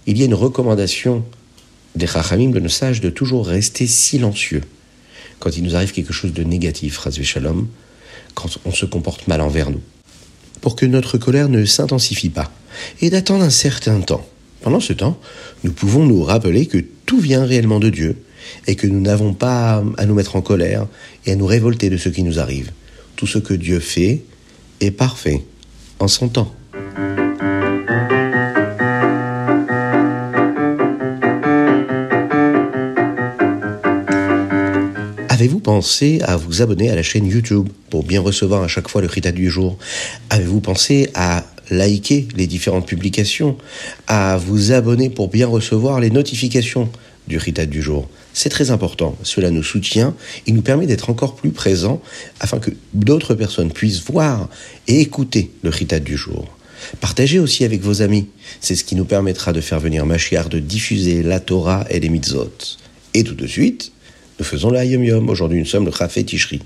il 0.05 0.17
y 0.17 0.23
a 0.23 0.25
une 0.25 0.33
recommandation 0.33 1.23
des 1.95 2.07
Chachamim, 2.07 2.49
de 2.49 2.59
nos 2.59 2.69
sages, 2.69 3.01
de 3.01 3.09
toujours 3.09 3.47
rester 3.47 3.87
silencieux 3.87 4.61
quand 5.39 5.57
il 5.57 5.63
nous 5.63 5.75
arrive 5.75 5.91
quelque 5.91 6.13
chose 6.13 6.33
de 6.33 6.43
négatif, 6.43 6.99
Shalom, 7.21 7.67
quand 8.33 8.57
on 8.65 8.71
se 8.71 8.85
comporte 8.85 9.27
mal 9.27 9.41
envers 9.41 9.69
nous, 9.69 9.81
pour 10.61 10.75
que 10.75 10.85
notre 10.85 11.17
colère 11.17 11.49
ne 11.49 11.65
s'intensifie 11.65 12.29
pas, 12.29 12.51
et 13.01 13.09
d'attendre 13.09 13.43
un 13.43 13.49
certain 13.49 13.99
temps. 13.99 14.25
Pendant 14.61 14.79
ce 14.79 14.93
temps, 14.93 15.19
nous 15.65 15.73
pouvons 15.73 16.05
nous 16.05 16.23
rappeler 16.23 16.65
que 16.65 16.77
tout 17.05 17.19
vient 17.19 17.45
réellement 17.45 17.79
de 17.79 17.89
Dieu, 17.89 18.23
et 18.67 18.75
que 18.75 18.87
nous 18.87 19.01
n'avons 19.01 19.33
pas 19.33 19.83
à 19.97 20.05
nous 20.05 20.13
mettre 20.13 20.35
en 20.35 20.41
colère 20.41 20.87
et 21.25 21.31
à 21.31 21.35
nous 21.35 21.45
révolter 21.45 21.89
de 21.89 21.97
ce 21.97 22.09
qui 22.09 22.23
nous 22.23 22.39
arrive. 22.39 22.71
Tout 23.15 23.27
ce 23.27 23.37
que 23.37 23.53
Dieu 23.53 23.79
fait 23.79 24.23
est 24.81 24.91
parfait 24.91 25.43
en 25.99 26.07
son 26.07 26.27
temps. 26.27 26.53
Avez-vous 35.29 35.59
pensé 35.59 36.21
à 36.21 36.37
vous 36.37 36.61
abonner 36.61 36.89
à 36.89 36.95
la 36.95 37.03
chaîne 37.03 37.25
YouTube 37.25 37.67
pour 37.89 38.03
bien 38.03 38.21
recevoir 38.21 38.63
à 38.63 38.67
chaque 38.69 38.87
fois 38.87 39.01
le 39.01 39.07
Rita 39.07 39.31
du 39.31 39.49
jour? 39.49 39.77
Avez-vous 40.29 40.61
pensé 40.61 41.09
à 41.15 41.43
liker 41.69 42.27
les 42.35 42.47
différentes 42.47 42.87
publications, 42.87 43.57
à 44.07 44.37
vous 44.37 44.71
abonner 44.71 45.09
pour 45.09 45.27
bien 45.27 45.47
recevoir 45.47 45.99
les 45.99 46.11
notifications? 46.11 46.89
Du 47.27 47.37
Rita 47.37 47.65
du 47.65 47.81
jour 47.81 48.09
C'est 48.33 48.49
très 48.49 48.71
important, 48.71 49.15
cela 49.23 49.51
nous 49.51 49.63
soutient 49.63 50.15
et 50.47 50.51
nous 50.51 50.61
permet 50.61 50.87
d'être 50.87 51.09
encore 51.09 51.35
plus 51.35 51.51
présents 51.51 52.01
afin 52.39 52.59
que 52.59 52.71
d'autres 52.93 53.35
personnes 53.35 53.71
puissent 53.71 54.03
voir 54.03 54.49
et 54.87 55.01
écouter 55.01 55.51
le 55.63 55.69
Rita 55.69 55.99
du 55.99 56.17
jour. 56.17 56.47
Partagez 56.99 57.39
aussi 57.39 57.63
avec 57.63 57.81
vos 57.81 58.01
amis, 58.01 58.27
c'est 58.59 58.75
ce 58.75 58.83
qui 58.83 58.95
nous 58.95 59.05
permettra 59.05 59.53
de 59.53 59.61
faire 59.61 59.79
venir 59.79 60.05
Machiar, 60.05 60.49
de 60.49 60.59
diffuser 60.59 61.23
la 61.23 61.39
Torah 61.39 61.85
et 61.89 61.99
les 61.99 62.09
mitzvot. 62.09 62.51
Et 63.13 63.23
tout 63.23 63.35
de 63.35 63.47
suite, 63.47 63.91
nous 64.39 64.45
faisons 64.45 64.69
le 64.69 64.77
Hayom 64.77 65.03
Yom. 65.03 65.29
Aujourd'hui, 65.29 65.59
nous 65.59 65.65
sommes 65.65 65.85
le 65.85 65.91
Chafet 65.91 66.23
Tishri. 66.23 66.61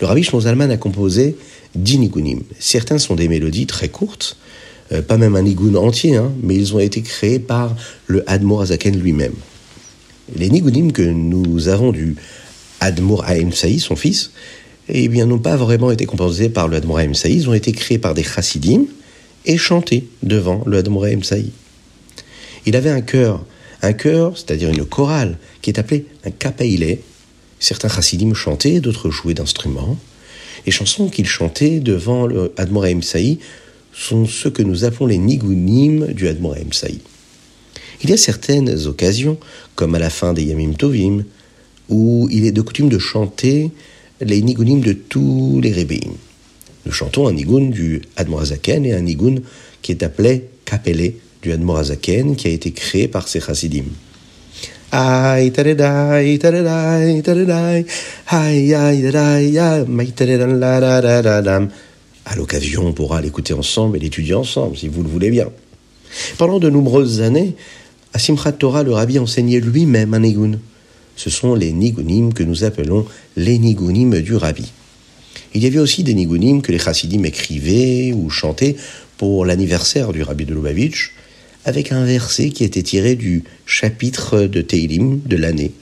Le 0.00 0.06
Rabbi 0.06 0.24
Shmozalman 0.24 0.70
a 0.70 0.76
composé 0.76 1.36
dix 1.74 1.98
nigunim. 1.98 2.42
Certains 2.58 2.98
sont 2.98 3.14
des 3.14 3.28
mélodies 3.28 3.66
très 3.66 3.88
courtes, 3.88 4.36
euh, 4.92 5.02
pas 5.02 5.16
même 5.16 5.36
un 5.36 5.42
nigun 5.42 5.74
entier, 5.76 6.16
hein, 6.16 6.32
mais 6.42 6.56
ils 6.56 6.74
ont 6.74 6.80
été 6.80 7.02
créés 7.02 7.38
par 7.38 7.74
le 8.06 8.28
Admor 8.28 8.62
Azaken 8.62 8.98
lui-même. 8.98 9.34
Les 10.34 10.50
nigunim 10.50 10.92
que 10.92 11.02
nous 11.02 11.68
avons 11.68 11.92
du 11.92 12.16
Admor 12.80 13.24
Haim 13.26 13.52
Saï, 13.52 13.78
son 13.78 13.96
fils, 13.96 14.32
eh 14.88 15.08
bien, 15.08 15.26
n'ont 15.26 15.38
pas 15.38 15.56
vraiment 15.56 15.90
été 15.90 16.06
composés 16.06 16.48
par 16.48 16.68
le 16.68 16.76
Admor 16.76 17.00
Haim 17.00 17.12
ils 17.24 17.48
ont 17.48 17.54
été 17.54 17.72
créés 17.72 17.98
par 17.98 18.14
des 18.14 18.24
chassidim 18.24 18.86
et 19.44 19.56
chantés 19.56 20.08
devant 20.22 20.62
le 20.66 20.78
Admor 20.78 21.06
Haim. 21.06 21.20
Il 22.66 22.76
avait 22.76 22.90
un 22.90 23.00
cœur 23.00 23.44
un 23.82 23.92
chœur, 23.92 24.36
c'est-à-dire 24.36 24.70
une 24.70 24.84
chorale, 24.84 25.38
qui 25.62 25.70
est 25.70 25.78
appelée 25.78 26.06
un 26.24 26.30
kapaïlé. 26.30 27.00
Certains 27.58 27.88
chassidim 27.88 28.34
chantaient, 28.34 28.80
d'autres 28.80 29.10
jouaient 29.10 29.34
d'instruments. 29.34 29.98
Les 30.64 30.72
chansons 30.72 31.08
qu'ils 31.08 31.26
chantaient 31.26 31.80
devant 31.80 32.26
le 32.26 32.52
Admoraim 32.56 33.02
Saï 33.02 33.38
sont 33.92 34.26
ceux 34.26 34.50
que 34.50 34.62
nous 34.62 34.84
appelons 34.84 35.06
les 35.06 35.18
nigunim 35.18 36.06
du 36.12 36.28
Admoraim 36.28 36.72
Saï. 36.72 37.00
Il 38.02 38.10
y 38.10 38.12
a 38.12 38.16
certaines 38.16 38.86
occasions, 38.86 39.38
comme 39.74 39.94
à 39.94 39.98
la 39.98 40.10
fin 40.10 40.32
des 40.32 40.44
Yamim 40.44 40.74
Tovim, 40.74 41.24
où 41.88 42.28
il 42.30 42.44
est 42.46 42.52
de 42.52 42.60
coutume 42.60 42.88
de 42.88 42.98
chanter 42.98 43.70
les 44.20 44.42
nigunim 44.42 44.80
de 44.80 44.92
tous 44.92 45.60
les 45.62 45.72
rébéim. 45.72 46.12
Nous 46.84 46.92
chantons 46.92 47.26
un 47.26 47.32
nigun 47.32 47.68
du 47.70 48.02
Admorazaken 48.16 48.86
et 48.86 48.92
un 48.92 49.00
nigun 49.00 49.36
qui 49.82 49.92
est 49.92 50.02
appelé 50.02 50.44
kapelé 50.64 51.16
du 51.42 51.52
Admorazaken 51.52 52.36
qui 52.36 52.48
a 52.48 52.50
été 52.50 52.70
créé 52.72 53.08
par 53.08 53.28
ces 53.28 53.40
chassidim. 53.40 53.84
À 54.92 55.38
l'occasion, 62.36 62.86
on 62.86 62.92
pourra 62.92 63.20
l'écouter 63.20 63.52
ensemble 63.52 63.96
et 63.96 64.00
l'étudier 64.00 64.34
ensemble, 64.34 64.76
si 64.76 64.88
vous 64.88 65.02
le 65.02 65.08
voulez 65.08 65.30
bien. 65.30 65.48
Pendant 66.38 66.58
de 66.58 66.70
nombreuses 66.70 67.20
années, 67.20 67.56
à 68.16 68.18
Simchat 68.18 68.52
Torah, 68.52 68.82
le 68.82 68.94
rabbi 68.94 69.18
enseignait 69.18 69.60
lui-même 69.60 70.14
un 70.14 70.20
nigun. 70.20 70.52
Ce 71.16 71.28
sont 71.28 71.54
les 71.54 71.70
nigunim 71.70 72.32
que 72.32 72.42
nous 72.42 72.64
appelons 72.64 73.04
les 73.36 73.58
nigunim 73.58 74.22
du 74.22 74.36
rabbi. 74.36 74.72
Il 75.52 75.62
y 75.62 75.66
avait 75.66 75.78
aussi 75.78 76.02
des 76.02 76.14
nigunim 76.14 76.62
que 76.62 76.72
les 76.72 76.78
chassidim 76.78 77.24
écrivaient 77.24 78.14
ou 78.14 78.30
chantaient 78.30 78.76
pour 79.18 79.44
l'anniversaire 79.44 80.14
du 80.14 80.22
rabbi 80.22 80.46
de 80.46 80.54
Lubavitch, 80.54 81.12
avec 81.66 81.92
un 81.92 82.06
verset 82.06 82.48
qui 82.48 82.64
était 82.64 82.82
tiré 82.82 83.16
du 83.16 83.44
chapitre 83.66 84.44
de 84.44 84.62
Teilim 84.62 85.20
de 85.26 85.36
l'année 85.36 85.72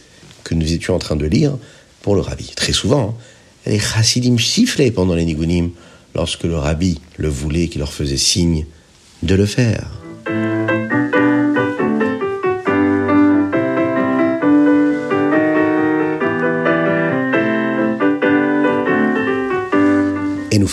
que 0.43 0.57
nous 0.57 0.73
étions 0.73 0.97
en 0.97 0.99
train 0.99 1.15
de 1.15 1.27
lire 1.27 1.57
pour 2.03 2.17
le 2.17 2.21
rabbi. 2.21 2.51
Très 2.57 2.73
souvent, 2.73 3.17
hein, 3.65 3.71
les 3.71 3.79
chassidim 3.79 4.39
sifflaient 4.39 4.91
pendant 4.91 5.15
les 5.15 5.25
nigunim 5.25 5.71
lorsque 6.17 6.43
le 6.43 6.57
rabbi 6.57 7.01
le 7.17 7.29
voulait, 7.29 7.69
qu'il 7.69 7.79
leur 7.79 7.93
faisait 7.93 8.17
signe 8.17 8.67
de 9.23 9.37
le 9.37 9.47
faire. 9.47 10.04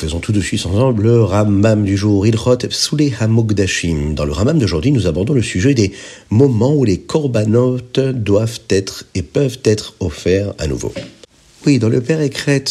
Faisons 0.02 0.20
tout 0.20 0.32
de 0.32 0.42
suite 0.42 0.66
ensemble 0.66 1.04
le 1.04 1.22
Ramam 1.22 1.86
du 1.86 1.96
jour, 1.96 2.26
Ilchot 2.26 2.58
Psule 2.58 3.14
Hamogdashim. 3.20 4.16
Dans 4.16 4.26
le 4.26 4.32
Ramam 4.32 4.58
d'aujourd'hui, 4.58 4.92
nous 4.92 5.06
abordons 5.06 5.36
le 5.36 5.44
sujet 5.44 5.76
des 5.76 5.92
moments 6.32 6.74
où 6.74 6.84
les 6.84 6.98
korbanot 6.98 7.78
doivent 8.16 8.62
être 8.72 9.06
et 9.14 9.22
peuvent 9.22 9.60
être 9.64 9.94
offerts 10.00 10.56
à 10.58 10.66
nouveau. 10.66 10.92
Oui, 11.68 11.78
dans 11.78 11.88
le 11.88 12.02
Père 12.02 12.20
Écret, 12.20 12.64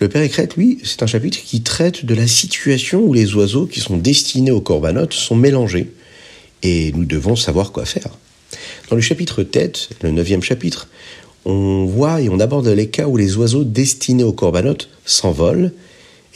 le 0.00 0.08
Père 0.08 0.22
Écret, 0.22 0.48
lui, 0.56 0.78
c'est 0.84 1.02
un 1.02 1.08
chapitre 1.08 1.38
qui 1.44 1.62
traite 1.62 2.04
de 2.04 2.14
la 2.14 2.28
situation 2.28 3.00
où 3.00 3.12
les 3.12 3.34
oiseaux 3.34 3.66
qui 3.66 3.80
sont 3.80 3.96
destinés 3.96 4.52
aux 4.52 4.60
korbanot 4.60 5.10
sont 5.10 5.34
mélangés. 5.34 5.90
Et 6.62 6.92
nous 6.92 7.04
devons 7.04 7.34
savoir 7.34 7.72
quoi 7.72 7.86
faire. 7.86 8.16
Dans 8.88 8.94
le 8.94 9.02
chapitre 9.02 9.42
tête, 9.42 9.88
le 10.02 10.12
neuvième 10.12 10.44
chapitre, 10.44 10.86
on 11.44 11.86
voit 11.86 12.20
et 12.20 12.28
on 12.28 12.38
aborde 12.38 12.68
les 12.68 12.88
cas 12.88 13.08
où 13.08 13.16
les 13.16 13.36
oiseaux 13.36 13.64
destinés 13.64 14.22
aux 14.22 14.32
korbanot 14.32 14.78
s'envolent 15.04 15.72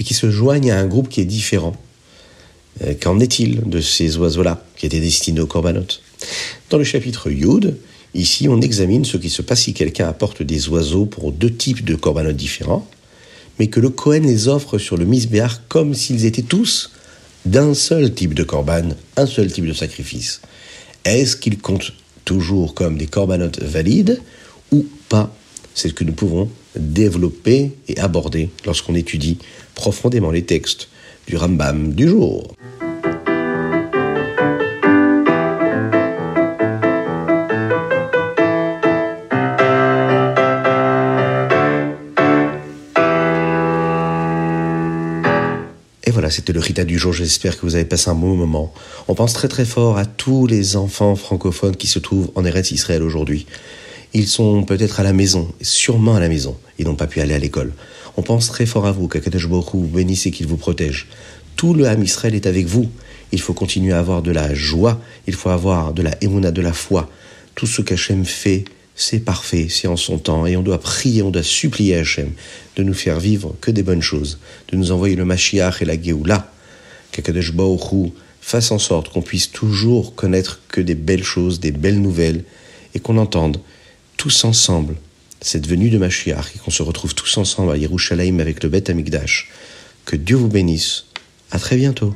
qui 0.05 0.15
se 0.15 0.31
joignent 0.31 0.71
à 0.71 0.79
un 0.79 0.87
groupe 0.87 1.09
qui 1.09 1.21
est 1.21 1.27
différent. 1.27 1.75
Euh, 2.83 2.95
qu'en 3.01 3.21
est-il 3.21 3.69
de 3.69 3.81
ces 3.81 4.17
oiseaux-là 4.17 4.65
qui 4.77 4.87
étaient 4.87 5.01
destinés 5.01 5.41
aux 5.41 5.47
korbanot 5.47 5.87
Dans 6.71 6.79
le 6.79 6.85
chapitre 6.85 7.31
Yud, 7.31 7.77
ici 8.15 8.49
on 8.49 8.61
examine 8.61 9.05
ce 9.05 9.17
qui 9.17 9.31
se 9.31 9.43
passe 9.43 9.63
si 9.63 9.75
quelqu'un 9.75 10.09
apporte 10.09 10.43
des 10.43 10.69
oiseaux 10.69 11.05
pour 11.05 11.33
deux 11.33 11.53
types 11.53 11.85
de 11.85 11.95
korbanot 11.95 12.33
différents, 12.33 12.89
mais 13.59 13.67
que 13.67 13.81
le 13.81 13.91
Kohen 13.91 14.27
les 14.27 14.49
offre 14.49 14.79
sur 14.79 14.97
le 14.97 15.05
misbéar 15.05 15.67
comme 15.69 15.95
s'ils 15.95 16.25
étaient 16.25 16.43
tous 16.43 16.93
d'un 17.45 17.75
seul 17.75 18.15
type 18.15 18.35
de 18.35 18.45
korban, 18.45 18.91
un 19.17 19.27
seul 19.27 19.53
type 19.53 19.67
de 19.67 19.73
sacrifice. 19.73 20.41
Est-ce 21.05 21.37
qu'ils 21.37 21.59
comptent 21.59 21.93
toujours 22.25 22.75
comme 22.75 22.97
des 22.97 23.07
corbanotes 23.07 23.61
valides 23.61 24.21
ou 24.71 24.87
pas? 25.09 25.35
C'est 25.75 25.89
ce 25.89 25.95
que 25.95 26.05
nous 26.05 26.13
pouvons 26.13 26.49
développer 26.77 27.73
et 27.89 27.99
aborder 27.99 28.51
lorsqu'on 28.65 28.95
étudie 28.95 29.39
profondément 29.83 30.31
les 30.31 30.45
textes 30.45 30.87
du 31.27 31.37
Rambam 31.37 31.93
du 31.93 32.09
jour. 32.09 32.55
Et 46.05 46.13
voilà, 46.13 46.31
c'était 46.31 46.53
le 46.53 46.61
Rita 46.61 46.85
du 46.85 46.97
jour. 46.97 47.13
J'espère 47.13 47.59
que 47.59 47.63
vous 47.63 47.75
avez 47.75 47.85
passé 47.85 48.09
un 48.09 48.15
bon 48.15 48.37
moment. 48.37 48.73
On 49.09 49.17
pense 49.17 49.33
très 49.33 49.49
très 49.49 49.65
fort 49.65 49.99
à 49.99 50.05
tous 50.07 50.47
les 50.47 50.77
enfants 50.77 51.17
francophones 51.17 51.75
qui 51.75 51.89
se 51.89 51.99
trouvent 51.99 52.31
en 52.37 52.45
Eretz 52.45 52.71
Israël 52.71 53.03
aujourd'hui. 53.03 53.47
Ils 54.15 54.27
sont 54.27 54.65
peut-être 54.65 55.01
à 55.01 55.03
la 55.03 55.15
maison, 55.15 55.51
sûrement 55.63 56.15
à 56.15 56.21
la 56.21 56.29
maison. 56.29 56.59
Ils 56.79 56.85
n'ont 56.85 56.97
pas 56.97 57.07
pu 57.07 57.21
aller 57.21 57.33
à 57.33 57.39
l'école. 57.39 57.73
On 58.19 58.23
pense 58.23 58.49
très 58.49 58.67
fort 58.67 58.87
à 58.87 58.93
vous, 58.93 59.09
qu'Akadosh 59.09 59.47
vous 59.47 59.87
bénisse 59.87 60.27
et 60.27 60.31
qu'il 60.31 60.47
vous 60.47 60.59
protège. 60.59 61.07
Tout 61.57 61.73
le 61.73 61.87
Ham 61.87 62.03
Israël 62.03 62.35
est 62.35 62.47
avec 62.47 62.67
vous. 62.67 62.91
Il 63.33 63.41
faut 63.41 63.55
continuer 63.55 63.95
à 63.95 63.99
avoir 63.99 64.21
de 64.21 64.31
la 64.31 64.53
joie, 64.53 65.01
il 65.27 65.35
faut 65.35 65.49
avoir 65.49 65.95
de 65.95 66.03
la 66.03 66.13
émouna, 66.21 66.51
de 66.51 66.61
la 66.61 66.75
foi. 66.75 67.09
Tout 67.55 67.67
ce 67.67 67.81
qu'Hachem 67.81 68.27
fait, 68.27 68.65
c'est 68.95 69.21
parfait, 69.21 69.69
c'est 69.71 69.89
en 69.89 69.97
son 69.97 70.19
temps, 70.19 70.45
et 70.45 70.57
on 70.57 70.63
doit 70.63 70.81
prier, 70.81 71.23
on 71.23 71.31
doit 71.31 71.43
supplier 71.43 71.97
Hachem 71.97 72.33
de 72.77 72.83
nous 72.83 72.93
faire 72.93 73.19
vivre 73.19 73.55
que 73.63 73.71
des 73.71 73.83
bonnes 73.83 74.03
choses, 74.03 74.39
de 74.69 74.77
nous 74.77 74.93
envoyer 74.93 75.17
le 75.17 75.25
Mashiach 75.25 75.81
et 75.81 75.87
la 75.87 76.01
Géoula, 76.01 76.53
qu'Akadosh 77.13 77.55
fasse 78.43 78.73
en 78.73 78.79
sorte 78.79 79.09
qu'on 79.09 79.23
puisse 79.23 79.51
toujours 79.51 80.15
connaître 80.15 80.61
que 80.69 80.83
des 80.83 80.97
belles 80.97 81.25
choses, 81.25 81.61
des 81.61 81.71
belles 81.71 82.03
nouvelles, 82.03 82.45
et 82.95 83.01
qu'on 83.01 83.17
entende 83.17 83.59
tous 84.23 84.45
ensemble 84.45 84.95
cette 85.41 85.67
venue 85.67 85.91
de 85.91 85.99
Mashiach 85.99 86.55
et 86.55 86.59
qu'on 86.61 86.71
se 86.71 86.85
retrouve 86.85 87.13
tous 87.13 87.39
ensemble 87.39 87.73
à 87.73 87.77
Yerushalayim 87.77 88.39
avec 88.39 88.63
le 88.63 88.69
Beth 88.69 88.89
Amikdash. 88.89 89.51
Que 90.05 90.15
Dieu 90.15 90.37
vous 90.37 90.47
bénisse. 90.47 91.07
À 91.51 91.59
très 91.59 91.75
bientôt. 91.75 92.15